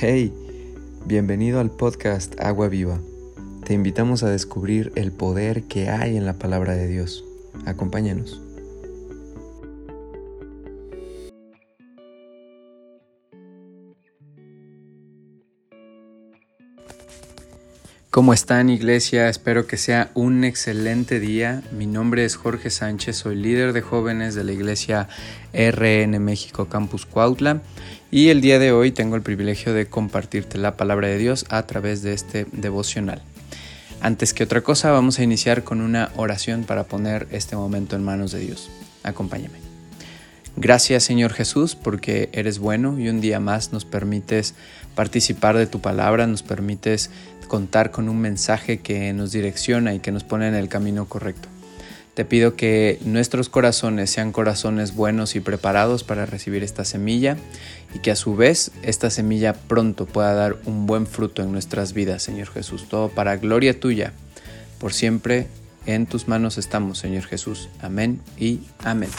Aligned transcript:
Hey, 0.00 0.32
bienvenido 1.06 1.58
al 1.58 1.72
podcast 1.72 2.40
Agua 2.40 2.68
Viva. 2.68 3.00
Te 3.64 3.74
invitamos 3.74 4.22
a 4.22 4.30
descubrir 4.30 4.92
el 4.94 5.10
poder 5.10 5.64
que 5.64 5.88
hay 5.88 6.16
en 6.16 6.24
la 6.24 6.38
palabra 6.38 6.74
de 6.76 6.86
Dios. 6.86 7.24
Acompáñanos. 7.66 8.40
¿Cómo 18.10 18.32
están 18.32 18.70
iglesia? 18.70 19.28
Espero 19.28 19.66
que 19.66 19.76
sea 19.76 20.10
un 20.14 20.42
excelente 20.42 21.20
día. 21.20 21.62
Mi 21.72 21.84
nombre 21.84 22.24
es 22.24 22.36
Jorge 22.36 22.70
Sánchez, 22.70 23.18
soy 23.18 23.36
líder 23.36 23.74
de 23.74 23.82
jóvenes 23.82 24.34
de 24.34 24.44
la 24.44 24.52
iglesia 24.52 25.08
RN 25.52 26.18
México 26.18 26.70
Campus 26.70 27.04
Cuautla 27.04 27.60
y 28.10 28.30
el 28.30 28.40
día 28.40 28.58
de 28.58 28.72
hoy 28.72 28.92
tengo 28.92 29.14
el 29.14 29.20
privilegio 29.20 29.74
de 29.74 29.88
compartirte 29.88 30.56
la 30.56 30.78
palabra 30.78 31.08
de 31.08 31.18
Dios 31.18 31.44
a 31.50 31.66
través 31.66 32.00
de 32.00 32.14
este 32.14 32.46
devocional. 32.50 33.20
Antes 34.00 34.32
que 34.32 34.44
otra 34.44 34.62
cosa 34.62 34.90
vamos 34.90 35.18
a 35.18 35.22
iniciar 35.22 35.62
con 35.62 35.82
una 35.82 36.10
oración 36.16 36.64
para 36.64 36.84
poner 36.84 37.28
este 37.30 37.56
momento 37.56 37.94
en 37.94 38.04
manos 38.04 38.32
de 38.32 38.40
Dios. 38.40 38.70
Acompáñame. 39.02 39.67
Gracias 40.60 41.04
Señor 41.04 41.32
Jesús 41.34 41.76
porque 41.76 42.30
eres 42.32 42.58
bueno 42.58 42.98
y 42.98 43.08
un 43.08 43.20
día 43.20 43.38
más 43.38 43.72
nos 43.72 43.84
permites 43.84 44.54
participar 44.96 45.56
de 45.56 45.68
tu 45.68 45.80
palabra, 45.80 46.26
nos 46.26 46.42
permites 46.42 47.10
contar 47.46 47.92
con 47.92 48.08
un 48.08 48.20
mensaje 48.20 48.78
que 48.78 49.12
nos 49.12 49.30
direcciona 49.30 49.94
y 49.94 50.00
que 50.00 50.10
nos 50.10 50.24
pone 50.24 50.48
en 50.48 50.56
el 50.56 50.68
camino 50.68 51.04
correcto. 51.04 51.48
Te 52.14 52.24
pido 52.24 52.56
que 52.56 52.98
nuestros 53.04 53.48
corazones 53.48 54.10
sean 54.10 54.32
corazones 54.32 54.96
buenos 54.96 55.36
y 55.36 55.40
preparados 55.40 56.02
para 56.02 56.26
recibir 56.26 56.64
esta 56.64 56.84
semilla 56.84 57.36
y 57.94 58.00
que 58.00 58.10
a 58.10 58.16
su 58.16 58.34
vez 58.34 58.72
esta 58.82 59.10
semilla 59.10 59.52
pronto 59.52 60.06
pueda 60.06 60.34
dar 60.34 60.56
un 60.64 60.86
buen 60.86 61.06
fruto 61.06 61.40
en 61.44 61.52
nuestras 61.52 61.92
vidas, 61.92 62.24
Señor 62.24 62.48
Jesús. 62.48 62.88
Todo 62.88 63.10
para 63.10 63.36
gloria 63.36 63.78
tuya. 63.78 64.12
Por 64.80 64.92
siempre 64.92 65.46
en 65.86 66.06
tus 66.06 66.26
manos 66.26 66.58
estamos, 66.58 66.98
Señor 66.98 67.22
Jesús. 67.22 67.68
Amén 67.80 68.20
y 68.36 68.62
amén. 68.82 69.10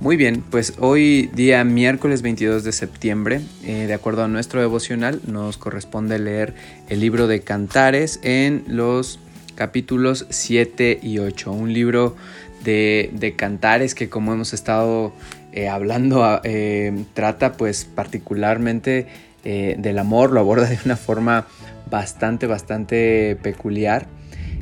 Muy 0.00 0.16
bien, 0.16 0.42
pues 0.50 0.74
hoy 0.80 1.30
día 1.34 1.62
miércoles 1.64 2.20
22 2.20 2.64
de 2.64 2.72
septiembre, 2.72 3.40
eh, 3.64 3.86
de 3.86 3.94
acuerdo 3.94 4.24
a 4.24 4.28
nuestro 4.28 4.60
devocional, 4.60 5.20
nos 5.26 5.56
corresponde 5.56 6.18
leer 6.18 6.52
el 6.88 7.00
libro 7.00 7.26
de 7.26 7.40
Cantares 7.40 8.18
en 8.22 8.64
los 8.66 9.20
capítulos 9.54 10.26
7 10.30 10.98
y 11.00 11.20
8, 11.20 11.52
un 11.52 11.72
libro 11.72 12.16
de, 12.64 13.34
cantares 13.36 13.94
que 13.94 14.08
como 14.08 14.32
hemos 14.32 14.52
estado 14.52 15.12
eh, 15.52 15.68
hablando 15.68 16.40
eh, 16.42 17.04
trata 17.14 17.52
pues 17.52 17.84
particularmente 17.84 19.06
del 19.44 19.98
amor, 19.98 20.32
lo 20.32 20.40
aborda 20.40 20.66
de 20.66 20.78
una 20.86 20.96
forma 20.96 21.46
bastante, 21.90 22.46
bastante 22.46 23.36
peculiar 23.42 24.06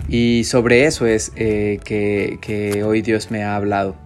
y 0.09 0.43
sobre 0.45 0.87
eso 0.87 1.07
es 1.07 1.31
que 1.31 2.83
hoy 2.85 3.01
Dios 3.01 3.31
me 3.31 3.45
ha 3.45 3.55
hablado. 3.55 4.02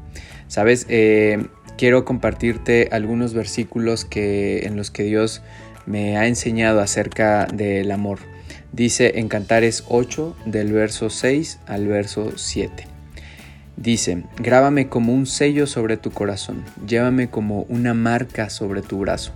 Sabes, 0.48 0.86
eh, 0.89 1.47
quiero 1.77 2.05
compartirte 2.05 2.89
algunos 2.92 3.34
versículos 3.34 4.05
que, 4.05 4.66
en 4.66 4.77
los 4.77 4.91
que 4.91 5.03
Dios 5.03 5.42
me 5.86 6.16
ha 6.16 6.27
enseñado 6.27 6.80
acerca 6.80 7.47
del 7.47 7.91
amor. 7.91 8.19
Dice 8.72 9.19
en 9.19 9.28
Cantares 9.28 9.84
8 9.88 10.36
del 10.47 10.72
verso 10.72 11.11
6 11.11 11.61
al 11.66 11.86
verso 11.86 12.33
7. 12.36 12.86
Dice, 13.77 14.25
grábame 14.38 14.88
como 14.88 15.12
un 15.12 15.27
sello 15.27 15.66
sobre 15.66 15.97
tu 15.97 16.11
corazón, 16.11 16.64
llévame 16.86 17.28
como 17.28 17.62
una 17.69 17.92
marca 17.92 18.48
sobre 18.48 18.83
tu 18.83 18.98
brazo. 18.98 19.33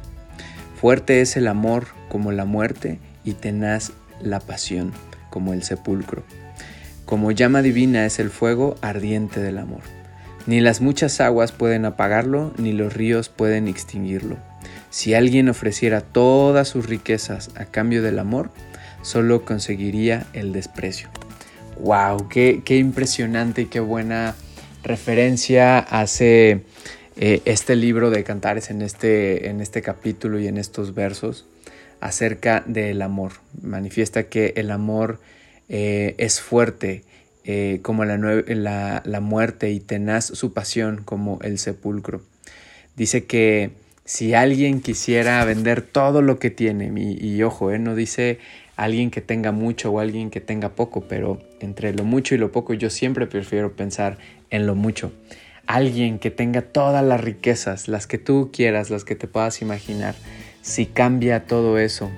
Fuerte 0.80 1.20
es 1.20 1.36
el 1.36 1.46
amor 1.46 1.88
como 2.08 2.32
la 2.32 2.46
muerte 2.46 2.98
y 3.22 3.34
tenaz 3.34 3.92
la 4.22 4.40
pasión 4.40 4.92
como 5.28 5.52
el 5.52 5.62
sepulcro. 5.62 6.22
Como 7.04 7.32
llama 7.32 7.60
divina 7.60 8.06
es 8.06 8.18
el 8.18 8.30
fuego 8.30 8.76
ardiente 8.80 9.40
del 9.40 9.58
amor. 9.58 9.82
Ni 10.46 10.60
las 10.60 10.80
muchas 10.80 11.20
aguas 11.20 11.52
pueden 11.52 11.84
apagarlo, 11.84 12.52
ni 12.56 12.72
los 12.72 12.94
ríos 12.94 13.28
pueden 13.28 13.68
extinguirlo. 13.68 14.36
Si 14.90 15.14
alguien 15.14 15.48
ofreciera 15.48 16.00
todas 16.00 16.68
sus 16.68 16.86
riquezas 16.86 17.50
a 17.56 17.66
cambio 17.66 18.02
del 18.02 18.18
amor, 18.18 18.50
solo 19.02 19.44
conseguiría 19.44 20.26
el 20.32 20.52
desprecio. 20.52 21.08
¡Wow! 21.78 22.28
¡Qué, 22.28 22.62
impresionante 22.76 23.62
y 23.62 23.66
qué 23.66 23.80
buena 23.80 24.34
referencia 24.82 25.78
hace 25.78 26.64
eh, 27.16 27.42
este 27.44 27.76
libro 27.76 28.10
de 28.10 28.24
Cantares 28.24 28.70
en 28.70 28.82
este, 28.82 29.48
en 29.48 29.60
este 29.60 29.82
capítulo 29.82 30.38
y 30.40 30.48
en 30.48 30.56
estos 30.56 30.94
versos 30.94 31.46
acerca 32.00 32.62
del 32.66 33.02
amor. 33.02 33.32
Manifiesta 33.62 34.24
que 34.24 34.54
el 34.56 34.70
amor 34.70 35.20
eh, 35.68 36.14
es 36.18 36.40
fuerte, 36.40 37.04
eh, 37.44 37.80
como 37.82 38.04
la, 38.04 39.02
la, 39.04 39.20
muerte 39.20 39.70
y 39.70 39.80
tenaz 39.80 40.26
su 40.26 40.52
pasión 40.52 41.02
como 41.04 41.38
el 41.42 41.58
sepulcro. 41.58 42.22
Dice 42.96 43.24
que 43.24 43.70
si 44.04 44.34
alguien 44.34 44.80
quisiera 44.80 45.42
vender 45.44 45.80
todo 45.80 46.20
lo 46.20 46.38
que 46.38 46.50
tiene, 46.50 46.92
y, 47.00 47.42
ojo, 47.42 47.70
eh, 47.70 47.78
no 47.78 47.94
dice 47.94 48.38
alguien 48.76 49.10
que 49.10 49.20
tenga 49.20 49.52
mucho 49.52 49.90
o 49.90 50.00
alguien 50.00 50.30
que 50.30 50.40
tenga 50.40 50.70
poco, 50.70 51.02
pero 51.02 51.40
entre 51.60 51.94
lo 51.94 52.04
mucho 52.04 52.34
y 52.34 52.38
lo 52.38 52.52
poco 52.52 52.74
yo 52.74 52.90
siempre 52.90 53.26
prefiero 53.26 53.72
pensar 53.72 54.18
en 54.50 54.66
lo 54.66 54.74
mucho. 54.74 55.12
Alguien 55.66 56.18
que 56.18 56.30
tenga 56.30 56.62
todas 56.62 57.04
las 57.04 57.20
riquezas, 57.20 57.88
las 57.88 58.06
que 58.06 58.18
tú 58.18 58.50
quieras, 58.52 58.90
las 58.90 59.04
que 59.04 59.14
te 59.14 59.28
puedas 59.28 59.62
imaginar, 59.62 60.14
si 60.60 60.86
cambia 60.86 61.46
todo 61.46 61.78
eso 61.78 62.10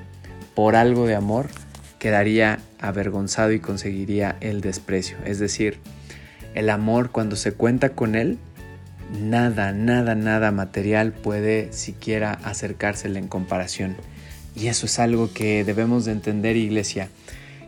por 0.55 0.75
algo 0.75 1.07
de 1.07 1.15
amor, 1.15 1.49
quedaría 1.99 2.59
avergonzado 2.83 3.53
y 3.53 3.61
conseguiría 3.61 4.37
el 4.41 4.61
desprecio. 4.61 5.17
Es 5.25 5.39
decir, 5.39 5.79
el 6.55 6.69
amor 6.69 7.11
cuando 7.11 7.37
se 7.37 7.53
cuenta 7.53 7.91
con 7.91 8.15
él, 8.15 8.39
nada, 9.21 9.73
nada, 9.73 10.15
nada 10.15 10.51
material 10.51 11.13
puede 11.13 11.73
siquiera 11.73 12.33
acercársele 12.45 13.19
en 13.19 13.29
comparación. 13.29 13.97
Y 14.55 14.67
eso 14.67 14.87
es 14.87 14.99
algo 14.99 15.33
que 15.33 15.65
debemos 15.65 16.05
de 16.05 16.13
entender, 16.13 16.57
iglesia. 16.57 17.09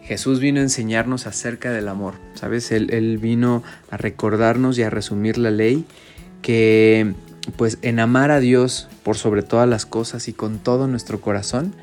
Jesús 0.02 0.38
vino 0.40 0.60
a 0.60 0.64
enseñarnos 0.64 1.26
acerca 1.26 1.72
del 1.72 1.88
amor, 1.88 2.14
¿sabes? 2.34 2.70
Él, 2.72 3.18
vino 3.18 3.62
a 3.90 3.96
recordarnos 3.96 4.76
y 4.76 4.82
a 4.82 4.90
resumir 4.90 5.38
la 5.38 5.50
ley 5.50 5.86
que 6.42 7.14
pues 7.56 7.78
en 7.80 8.00
amar 8.00 8.30
a 8.30 8.40
Dios 8.40 8.88
por 9.02 9.16
sobre 9.16 9.42
todas 9.42 9.68
las 9.68 9.86
cosas 9.86 10.28
y 10.28 10.34
con 10.34 10.58
todo 10.58 10.88
nuestro 10.88 11.20
corazón 11.22 11.74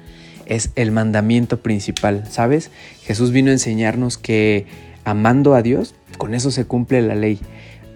es 0.52 0.72
el 0.76 0.92
mandamiento 0.92 1.62
principal, 1.62 2.26
¿sabes? 2.30 2.72
Jesús 3.04 3.32
vino 3.32 3.52
a 3.52 3.54
enseñarnos 3.54 4.18
que 4.18 4.66
amando 5.06 5.56
a 5.56 5.62
Dios, 5.62 5.96
con 6.18 6.36
eso 6.36 6.52
se 6.52 6.66
cumple 6.66 7.02
la 7.02 7.16
ley. 7.16 7.40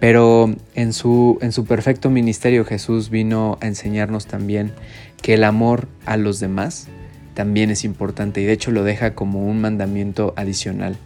Pero 0.00 0.54
en 0.74 0.94
su, 0.94 1.38
en 1.42 1.52
su 1.52 1.66
perfecto 1.66 2.08
ministerio 2.08 2.64
Jesús 2.64 3.10
vino 3.10 3.58
a 3.60 3.66
enseñarnos 3.66 4.26
también 4.26 4.72
que 5.20 5.34
el 5.34 5.44
amor 5.44 5.86
a 6.06 6.16
los 6.16 6.40
demás 6.40 6.88
también 7.34 7.70
es 7.70 7.84
importante 7.84 8.40
y 8.40 8.46
de 8.46 8.52
hecho 8.52 8.70
lo 8.70 8.84
deja 8.84 9.14
como 9.14 9.46
un 9.46 9.60
mandamiento 9.60 10.32
adicional. 10.36 10.96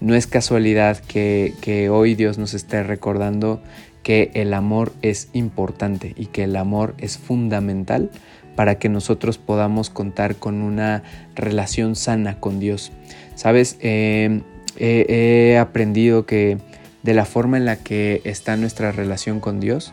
No 0.00 0.14
es 0.14 0.28
casualidad 0.28 0.98
que, 0.98 1.54
que 1.60 1.90
hoy 1.90 2.14
Dios 2.14 2.38
nos 2.38 2.54
esté 2.54 2.84
recordando 2.84 3.60
que 4.04 4.30
el 4.34 4.54
amor 4.54 4.92
es 5.02 5.28
importante 5.32 6.14
y 6.16 6.26
que 6.26 6.44
el 6.44 6.54
amor 6.54 6.94
es 6.98 7.18
fundamental 7.18 8.10
para 8.56 8.76
que 8.78 8.88
nosotros 8.88 9.38
podamos 9.38 9.90
contar 9.90 10.36
con 10.36 10.62
una 10.62 11.02
relación 11.34 11.96
sana 11.96 12.38
con 12.38 12.60
Dios. 12.60 12.92
Sabes, 13.34 13.76
eh, 13.80 14.42
he 14.76 15.58
aprendido 15.58 16.26
que 16.26 16.58
de 17.02 17.14
la 17.14 17.24
forma 17.24 17.56
en 17.56 17.64
la 17.64 17.76
que 17.76 18.20
está 18.24 18.56
nuestra 18.56 18.92
relación 18.92 19.40
con 19.40 19.60
Dios, 19.60 19.92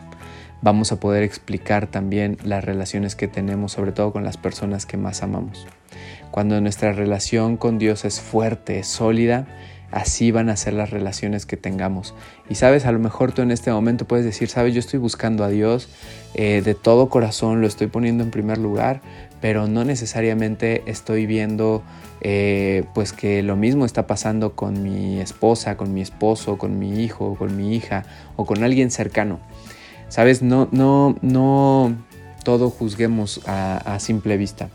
vamos 0.62 0.92
a 0.92 1.00
poder 1.00 1.22
explicar 1.22 1.86
también 1.86 2.36
las 2.42 2.64
relaciones 2.64 3.16
que 3.16 3.28
tenemos, 3.28 3.72
sobre 3.72 3.92
todo 3.92 4.12
con 4.12 4.24
las 4.24 4.36
personas 4.36 4.86
que 4.86 4.96
más 4.96 5.22
amamos. 5.22 5.66
Cuando 6.30 6.60
nuestra 6.60 6.92
relación 6.92 7.56
con 7.56 7.78
Dios 7.78 8.04
es 8.04 8.20
fuerte, 8.20 8.78
es 8.80 8.86
sólida, 8.86 9.46
así 9.90 10.30
van 10.30 10.48
a 10.48 10.56
ser 10.56 10.74
las 10.74 10.90
relaciones 10.90 11.46
que 11.46 11.56
tengamos. 11.56 12.14
Y 12.48 12.54
sabes, 12.54 12.86
a 12.86 12.92
lo 12.92 12.98
mejor 12.98 13.32
tú 13.32 13.42
en 13.42 13.50
este 13.50 13.72
momento 13.72 14.06
puedes 14.06 14.24
decir, 14.24 14.48
sabes, 14.48 14.74
yo 14.74 14.80
estoy 14.80 14.98
buscando 14.98 15.44
a 15.44 15.48
Dios 15.48 15.88
eh, 16.34 16.62
de 16.64 16.74
todo 16.74 17.08
corazón, 17.08 17.60
lo 17.60 17.66
estoy 17.66 17.88
poniendo 17.88 18.22
en 18.22 18.30
primer 18.30 18.58
lugar, 18.58 19.00
pero 19.40 19.66
no 19.66 19.84
necesariamente 19.84 20.82
estoy 20.86 21.26
viendo 21.26 21.82
eh, 22.20 22.84
pues 22.94 23.12
que 23.12 23.42
lo 23.42 23.56
mismo 23.56 23.84
está 23.84 24.06
pasando 24.06 24.54
con 24.54 24.82
mi 24.82 25.20
esposa, 25.20 25.76
con 25.76 25.92
mi 25.94 26.02
esposo, 26.02 26.58
con 26.58 26.78
mi 26.78 27.02
hijo, 27.02 27.34
con 27.36 27.56
mi 27.56 27.74
hija 27.74 28.04
o 28.36 28.46
con 28.46 28.62
alguien 28.62 28.90
cercano. 28.90 29.40
Sabes, 30.08 30.42
no, 30.42 30.68
no, 30.72 31.16
no 31.22 31.94
todo 32.44 32.70
juzguemos 32.70 33.40
a 33.46 33.98
simple 34.00 34.36
vista. 34.36 34.68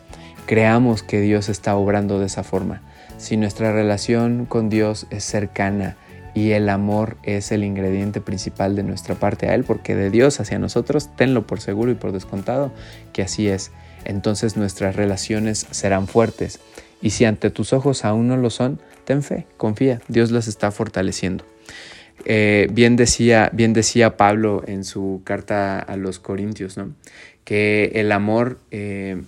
Creamos 0.46 1.04
que 1.04 1.20
Dios 1.20 1.50
está 1.50 1.76
obrando 1.76 2.20
de 2.20 2.28
esa 2.28 2.44
forma 2.44 2.82
si 3.18 3.38
nuestra 3.38 3.72
relación 3.72 4.46
con 4.46 4.70
Dios 4.70 5.08
es 5.10 5.24
cercana 5.24 5.98
y 6.34 6.52
el 6.52 6.70
amor 6.70 7.18
es 7.24 7.52
el 7.52 7.64
ingrediente 7.64 8.22
principal 8.22 8.76
de 8.76 8.84
nuestra 8.84 9.16
parte 9.16 9.48
a 9.48 9.56
Él, 9.56 9.64
porque 9.64 9.96
de 9.96 10.10
Dios 10.10 10.40
hacia 10.40 10.60
nosotros, 10.60 11.10
tenlo 11.16 11.48
por 11.48 11.62
seguro 11.62 11.92
y 11.92 11.96
por 11.96 12.12
descontado 12.12 12.72
que 13.14 13.22
así 13.22 13.48
es. 13.48 13.72
Entonces 14.04 14.58
nuestras 14.58 14.96
relaciones 14.96 15.66
serán 15.72 16.08
fuertes. 16.08 16.60
Y 17.02 17.12
si 17.12 17.26
ante 17.26 17.50
tus 17.50 17.74
ojos 17.74 18.04
aún 18.04 18.28
no 18.28 18.38
lo 18.38 18.50
son, 18.50 18.80
ten 19.06 19.24
fe, 19.24 19.48
confía, 19.58 20.02
Dios 20.08 20.32
las 20.32 20.48
está 20.48 20.72
fortaleciendo. 20.72 21.46
Eh, 22.26 22.68
bien, 22.72 22.96
decía, 22.96 23.50
bien 23.54 23.74
decía 23.74 24.18
Pablo 24.18 24.64
en 24.68 24.84
su 24.84 25.22
carta 25.24 25.80
a 25.80 25.96
los 25.96 26.20
Corintios, 26.20 26.78
¿no? 26.78 26.94
que 27.46 27.92
el 27.96 28.12
amor 28.12 28.60
eh, 28.72 29.22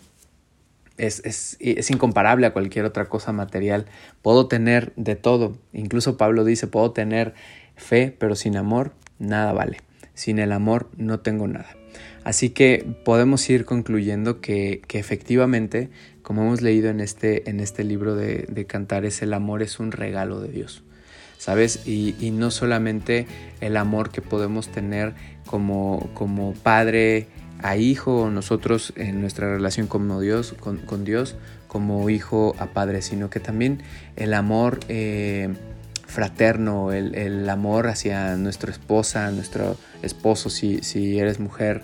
es, 0.97 1.21
es, 1.59 1.91
incomparable 1.91 2.47
a 2.47 2.53
cualquier 2.53 2.85
otra 2.85 3.05
cosa 3.05 3.31
material. 3.31 3.85
Puedo 4.21 4.47
tener 4.47 4.93
de 4.95 5.15
todo. 5.15 5.57
Incluso 5.73 6.17
Pablo 6.17 6.43
dice, 6.43 6.67
puedo 6.67 6.91
tener 6.91 7.33
fe, 7.75 8.15
pero 8.17 8.35
sin 8.35 8.57
amor 8.57 8.93
nada 9.19 9.53
vale. 9.53 9.77
Sin 10.13 10.39
el 10.39 10.51
amor 10.51 10.89
no 10.97 11.19
tengo 11.19 11.47
nada. 11.47 11.75
Así 12.23 12.49
que 12.49 12.85
podemos 13.05 13.49
ir 13.49 13.65
concluyendo 13.65 14.41
que, 14.41 14.81
que 14.87 14.99
efectivamente, 14.99 15.89
como 16.23 16.41
hemos 16.41 16.61
leído 16.61 16.89
en 16.89 16.99
este, 16.99 17.49
en 17.49 17.59
este 17.59 17.83
libro 17.83 18.15
de, 18.15 18.45
de, 18.49 18.65
Cantares, 18.65 19.21
el 19.21 19.33
amor 19.33 19.61
es 19.61 19.79
un 19.79 19.91
regalo 19.91 20.41
de 20.41 20.49
Dios. 20.49 20.83
¿Sabes? 21.37 21.87
Y, 21.87 22.15
y 22.19 22.31
no 22.31 22.49
solamente 22.49 23.27
el 23.61 23.77
amor 23.77 24.09
que 24.09 24.23
podemos 24.23 24.69
tener 24.69 25.13
como, 25.45 26.09
como 26.15 26.53
padre, 26.53 27.27
a 27.61 27.77
hijo, 27.77 28.29
nosotros 28.29 28.93
en 28.95 29.21
nuestra 29.21 29.53
relación 29.53 29.87
con 29.87 30.19
Dios, 30.21 30.53
con, 30.59 31.05
Dios 31.05 31.35
como 31.67 32.09
hijo 32.09 32.55
a 32.59 32.67
padre, 32.67 33.01
sino 33.01 33.29
que 33.29 33.39
también 33.39 33.81
el 34.15 34.33
amor 34.33 34.79
eh, 34.89 35.53
fraterno, 36.05 36.91
el, 36.91 37.49
amor 37.49 37.87
hacia 37.87 38.35
nuestra 38.35 38.71
esposa, 38.71 39.31
nuestro 39.31 39.77
esposo, 40.01 40.49
si, 40.49 40.83
si 40.83 41.19
eres 41.19 41.39
mujer, 41.39 41.81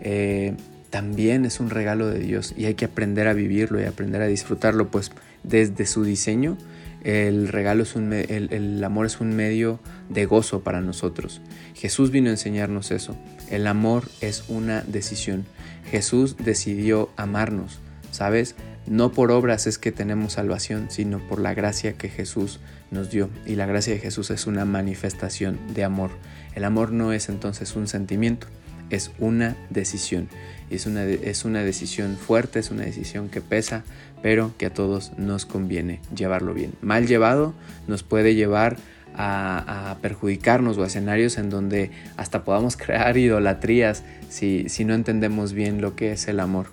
eh, 0.00 0.54
también 0.90 1.44
es 1.44 1.58
un 1.58 1.70
regalo 1.70 2.08
de 2.08 2.20
Dios 2.20 2.54
y 2.56 2.66
hay 2.66 2.74
que 2.74 2.84
aprender 2.84 3.26
a 3.26 3.32
vivirlo 3.32 3.80
y 3.80 3.84
aprender 3.84 4.22
a 4.22 4.26
disfrutarlo, 4.26 4.88
pues 4.88 5.10
desde 5.42 5.86
su 5.86 6.04
diseño 6.04 6.56
el 7.04 7.48
regalo 7.48 7.82
es 7.82 7.94
un, 7.94 8.12
el, 8.12 8.82
amor 8.82 9.06
es 9.06 9.20
un 9.20 9.36
medio 9.36 9.78
de 10.08 10.24
gozo 10.24 10.60
para 10.62 10.80
nosotros. 10.80 11.42
Jesús 11.74 12.10
vino 12.10 12.28
a 12.28 12.32
enseñarnos 12.32 12.90
eso. 12.90 13.16
El 13.50 13.66
amor 13.66 14.08
es 14.22 14.44
una 14.48 14.80
decisión. 14.82 15.44
Jesús 15.90 16.36
decidió 16.38 17.10
amarnos, 17.16 17.78
¿sabes? 18.10 18.56
No 18.86 19.12
por 19.12 19.30
obras 19.30 19.66
es 19.66 19.78
que 19.78 19.92
tenemos 19.92 20.34
salvación, 20.34 20.86
sino 20.90 21.18
por 21.18 21.40
la 21.40 21.52
gracia 21.52 21.92
que 21.92 22.08
Jesús 22.08 22.58
nos 22.90 23.10
dio. 23.10 23.28
Y 23.44 23.56
la 23.56 23.66
gracia 23.66 23.92
de 23.92 24.00
Jesús 24.00 24.30
es 24.30 24.46
una 24.46 24.64
manifestación 24.64 25.58
de 25.74 25.84
amor. 25.84 26.10
El 26.54 26.64
amor 26.64 26.90
no 26.90 27.12
es 27.12 27.28
entonces 27.28 27.76
un 27.76 27.86
sentimiento, 27.86 28.46
es 28.90 29.10
una 29.18 29.56
decisión. 29.70 30.28
Es 30.70 30.86
una, 30.86 31.04
es 31.04 31.44
una 31.44 31.62
decisión 31.62 32.16
fuerte, 32.16 32.58
es 32.58 32.70
una 32.70 32.84
decisión 32.84 33.28
que 33.28 33.40
pesa, 33.40 33.84
pero 34.22 34.52
que 34.56 34.66
a 34.66 34.72
todos 34.72 35.12
nos 35.18 35.46
conviene 35.46 36.00
llevarlo 36.14 36.54
bien. 36.54 36.72
Mal 36.80 37.06
llevado 37.06 37.54
nos 37.86 38.02
puede 38.02 38.34
llevar 38.34 38.76
a, 39.16 39.96
perjudicarnos 40.02 40.76
o 40.78 40.82
a 40.82 40.86
escenarios 40.86 41.38
en 41.38 41.50
donde 41.50 41.90
hasta 42.16 42.44
podamos 42.44 42.76
crear 42.78 43.16
idolatrías 43.16 44.02
si, 44.28 44.68
si 44.68 44.84
no 44.84 44.94
entendemos 44.94 45.52
bien 45.52 45.80
lo 45.80 45.94
que 45.94 46.12
es 46.12 46.26
el 46.28 46.40
amor. 46.40 46.66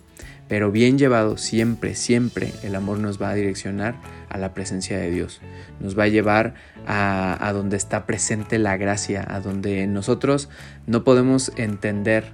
Pero 0.52 0.70
bien 0.70 0.98
llevado, 0.98 1.38
siempre, 1.38 1.96
siempre 1.96 2.52
el 2.62 2.76
amor 2.76 3.00
nos 3.00 3.22
va 3.22 3.30
a 3.30 3.36
direccionar 3.36 3.96
a 4.28 4.38
la 4.38 4.54
presencia 4.54 4.98
de 4.98 5.10
Dios. 5.10 5.40
Nos 5.80 5.98
va 5.98 6.04
a 6.04 6.08
llevar 6.10 6.56
a, 6.86 7.38
a 7.48 7.54
donde 7.54 7.78
está 7.78 8.06
presente 8.06 8.60
la 8.60 8.76
gracia, 8.76 9.26
a 9.26 9.40
donde 9.40 9.88
nosotros 9.88 10.50
no 10.88 11.06
podemos 11.06 11.54
entender 11.56 12.34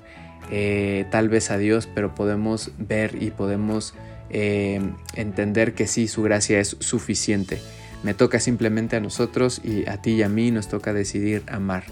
eh, 0.50 1.06
tal 1.12 1.30
vez 1.30 1.52
a 1.52 1.60
Dios, 1.60 1.88
pero 1.94 2.16
podemos 2.16 2.72
ver 2.80 3.22
y 3.22 3.30
podemos 3.30 3.94
eh, 4.32 4.82
entender 5.14 5.76
que 5.76 5.86
sí, 5.86 6.08
su 6.08 6.24
gracia 6.24 6.60
es 6.60 6.76
suficiente. 6.80 7.62
Me 8.02 8.16
toca 8.16 8.40
simplemente 8.40 8.96
a 8.96 9.00
nosotros 9.00 9.62
y 9.64 9.88
a 9.88 10.02
ti 10.02 10.14
y 10.14 10.24
a 10.24 10.30
mí 10.30 10.50
nos 10.50 10.70
toca 10.70 10.92
decidir 10.92 11.44
amar. 11.46 11.84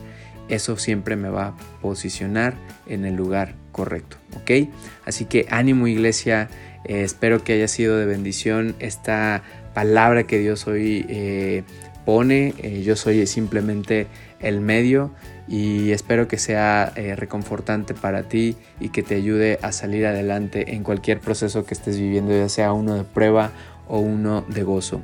Eso 0.50 0.78
siempre 0.78 1.16
me 1.16 1.30
va 1.30 1.48
a 1.48 1.56
posicionar 1.82 2.56
en 2.88 3.06
el 3.06 3.16
lugar 3.16 3.56
correcto, 3.72 4.18
¿ok? 4.38 4.70
Así 5.06 5.26
que 5.26 5.48
ánimo 5.50 5.88
iglesia, 5.88 6.50
eh, 6.86 7.04
espero 7.04 7.44
que 7.44 7.54
haya 7.54 7.68
sido 7.68 7.98
de 7.98 8.06
bendición 8.06 8.76
esta 8.80 9.44
palabra 9.74 10.24
que 10.24 10.40
Dios 10.40 10.68
hoy 10.68 11.64
pone. 12.06 12.54
yo 12.84 12.96
soy 12.96 13.26
simplemente 13.26 14.08
el 14.40 14.62
medio 14.62 15.12
y 15.48 15.92
espero 15.92 16.28
que 16.28 16.38
sea 16.38 16.92
eh, 16.96 17.16
reconfortante 17.16 17.94
para 17.94 18.24
ti 18.24 18.56
y 18.80 18.90
que 18.90 19.04
te 19.04 19.16
ayude 19.16 19.60
a 19.62 19.72
salir 19.72 20.06
adelante 20.06 20.76
en 20.76 20.84
cualquier 20.84 21.20
proceso 21.20 21.66
que 21.66 21.74
estés 21.74 22.00
viviendo, 22.00 22.32
ya 22.32 22.50
sea 22.50 22.74
uno 22.74 22.96
de 22.96 23.04
prueba 23.04 23.52
o 23.88 24.00
uno 24.00 24.44
de 24.48 24.64
gozo. 24.64 25.02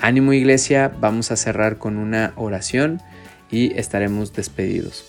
Ánimo 0.00 0.32
iglesia, 0.32 0.92
vamos 1.00 1.30
a 1.30 1.36
cerrar 1.36 1.78
con 1.78 1.96
una 1.96 2.32
oración 2.36 3.00
y 3.50 3.78
estaremos 3.78 4.32
despedidos. 4.32 5.04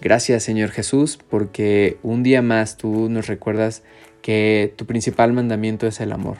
Gracias 0.00 0.42
Señor 0.42 0.70
Jesús 0.70 1.18
porque 1.30 1.98
un 2.02 2.22
día 2.22 2.42
más 2.42 2.76
tú 2.76 3.08
nos 3.08 3.26
recuerdas 3.26 3.82
que 4.22 4.74
tu 4.76 4.86
principal 4.86 5.32
mandamiento 5.32 5.86
es 5.86 6.00
el 6.00 6.12
amor. 6.12 6.36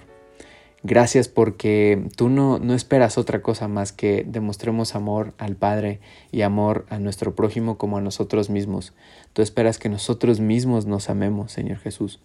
Gracias 0.82 1.28
porque 1.28 2.06
tú 2.16 2.28
no, 2.28 2.58
no 2.58 2.74
esperas 2.74 3.18
otra 3.18 3.42
cosa 3.42 3.66
más 3.66 3.92
que 3.92 4.24
demostremos 4.26 4.94
amor 4.94 5.32
al 5.38 5.56
Padre 5.56 6.00
y 6.30 6.42
amor 6.42 6.86
a 6.90 6.98
nuestro 6.98 7.34
prójimo 7.34 7.76
como 7.76 7.96
a 7.96 8.00
nosotros 8.00 8.50
mismos. 8.50 8.92
Tú 9.32 9.42
esperas 9.42 9.78
que 9.78 9.88
nosotros 9.88 10.38
mismos 10.38 10.86
nos 10.86 11.10
amemos, 11.10 11.50
Señor 11.50 11.78
Jesús. 11.78 12.20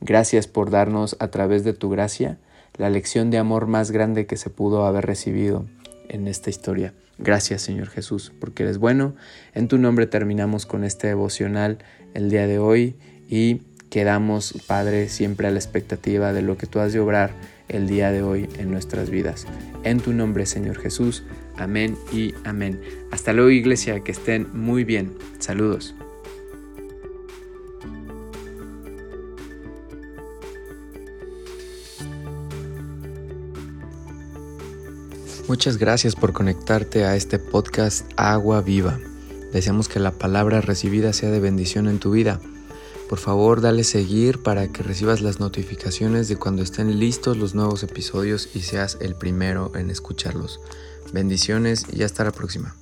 Gracias 0.00 0.48
por 0.48 0.70
darnos 0.70 1.16
a 1.20 1.28
través 1.28 1.62
de 1.62 1.72
tu 1.72 1.88
gracia 1.88 2.38
la 2.76 2.90
lección 2.90 3.30
de 3.30 3.38
amor 3.38 3.66
más 3.66 3.90
grande 3.90 4.26
que 4.26 4.36
se 4.36 4.50
pudo 4.50 4.86
haber 4.86 5.06
recibido 5.06 5.66
en 6.10 6.28
esta 6.28 6.50
historia. 6.50 6.92
Gracias 7.18 7.62
Señor 7.62 7.88
Jesús, 7.88 8.32
porque 8.38 8.64
eres 8.64 8.78
bueno. 8.78 9.14
En 9.54 9.68
tu 9.68 9.78
nombre 9.78 10.06
terminamos 10.06 10.66
con 10.66 10.84
este 10.84 11.06
devocional 11.06 11.78
el 12.14 12.30
día 12.30 12.46
de 12.46 12.58
hoy 12.58 12.96
y 13.28 13.62
quedamos, 13.88 14.54
Padre, 14.66 15.08
siempre 15.08 15.48
a 15.48 15.50
la 15.50 15.58
expectativa 15.58 16.32
de 16.32 16.42
lo 16.42 16.56
que 16.56 16.66
tú 16.66 16.78
has 16.80 16.92
de 16.92 17.00
obrar 17.00 17.32
el 17.68 17.86
día 17.86 18.10
de 18.10 18.22
hoy 18.22 18.48
en 18.58 18.70
nuestras 18.70 19.10
vidas. 19.10 19.46
En 19.84 20.00
tu 20.00 20.12
nombre, 20.12 20.46
Señor 20.46 20.78
Jesús. 20.78 21.24
Amén 21.56 21.96
y 22.12 22.34
amén. 22.44 22.80
Hasta 23.12 23.32
luego, 23.32 23.50
iglesia, 23.50 24.00
que 24.00 24.12
estén 24.12 24.48
muy 24.52 24.84
bien. 24.84 25.12
Saludos. 25.38 25.94
Muchas 35.50 35.78
gracias 35.78 36.14
por 36.14 36.32
conectarte 36.32 37.04
a 37.04 37.16
este 37.16 37.40
podcast 37.40 38.08
Agua 38.14 38.60
Viva. 38.60 39.00
Deseamos 39.52 39.88
que 39.88 39.98
la 39.98 40.12
palabra 40.12 40.60
recibida 40.60 41.12
sea 41.12 41.28
de 41.30 41.40
bendición 41.40 41.88
en 41.88 41.98
tu 41.98 42.12
vida. 42.12 42.38
Por 43.08 43.18
favor, 43.18 43.60
dale 43.60 43.82
seguir 43.82 44.44
para 44.44 44.68
que 44.68 44.84
recibas 44.84 45.22
las 45.22 45.40
notificaciones 45.40 46.28
de 46.28 46.36
cuando 46.36 46.62
estén 46.62 47.00
listos 47.00 47.36
los 47.36 47.56
nuevos 47.56 47.82
episodios 47.82 48.48
y 48.54 48.60
seas 48.60 48.96
el 49.00 49.16
primero 49.16 49.72
en 49.74 49.90
escucharlos. 49.90 50.60
Bendiciones 51.12 51.84
y 51.92 52.04
hasta 52.04 52.22
la 52.22 52.30
próxima. 52.30 52.79